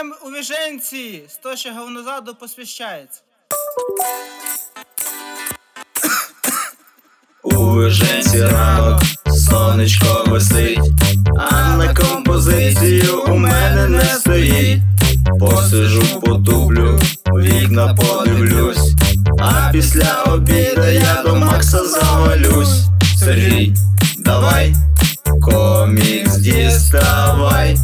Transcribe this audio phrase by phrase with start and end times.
[0.00, 3.20] Ем у віженці, сто ще говнозаду посвящається.
[7.42, 10.78] У виженці ранок, сонечко висить,
[11.50, 14.82] а на композицію у мене не стоїть.
[15.40, 17.00] Посижу, потуплю,
[17.38, 18.94] вікна подивлюсь,
[19.40, 22.84] а після обіда я до Макса завалюсь.
[23.18, 23.74] Сергій,
[24.18, 24.74] давай,
[25.42, 27.76] комікс діставай,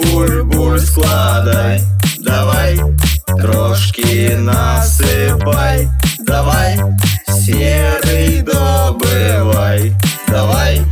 [0.00, 1.80] буль-буль-буль складай,
[2.20, 2.80] давай,
[3.40, 5.88] трошки насипай,
[6.26, 6.80] давай,
[7.28, 9.92] серий добивай,
[10.28, 10.82] давай,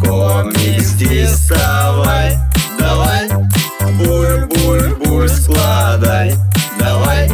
[0.00, 2.38] комікс діставай,
[2.78, 3.28] давай,
[3.98, 6.34] буль-буль-буль складай,
[6.78, 7.30] давай,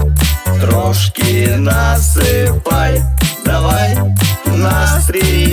[0.61, 3.03] трошки насипай,
[3.45, 3.99] давай,
[4.47, 5.48] настрій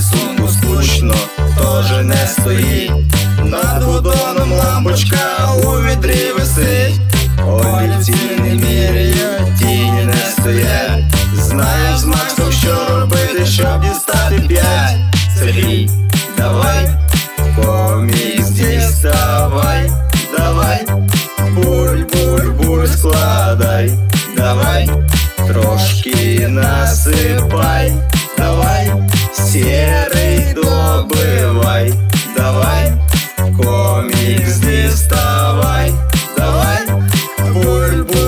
[0.00, 1.14] Рисунку скучно,
[1.58, 2.92] тоже не стоїть.
[3.44, 7.00] Над водоном лампочка у відрі висить.
[7.46, 11.04] Олівці не міряють, тіні не стоять.
[11.34, 14.96] Знаєш з Максом, що робити, щоб дістати п'ять.
[15.38, 15.90] Сергій,
[16.38, 16.88] давай,
[17.56, 19.90] комікс діставай,
[20.38, 20.86] давай,
[21.54, 23.92] буль-буль-буль складай,
[24.36, 24.90] давай,
[25.46, 27.39] трошки насипай,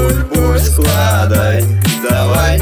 [0.03, 1.65] бульбуль складай,
[2.09, 2.59] давай,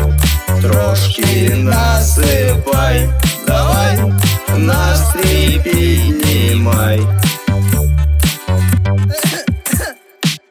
[0.61, 3.09] трошки насыпай,
[3.47, 3.99] давай,
[4.57, 7.01] настрій піднімай.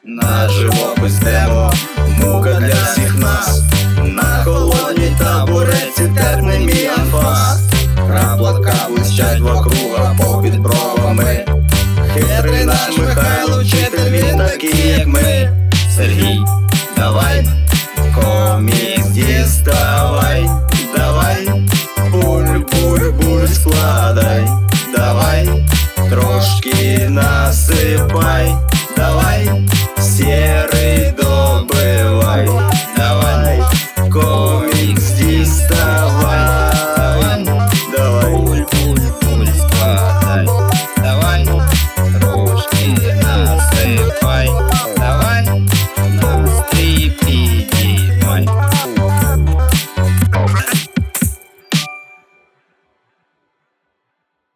[0.04, 1.74] На живопис демо,
[2.18, 3.62] мука для всіх нас,
[4.04, 7.60] на холодній табуреці терпний мій анфас,
[8.08, 9.42] краплатка блищать
[9.98, 11.46] а попід бровами,
[12.14, 13.64] хитрий наш Михайло
[23.60, 24.46] складай,
[24.96, 25.46] давай,
[26.10, 28.56] трошки насыпай,
[28.96, 29.50] давай,
[29.98, 31.09] серый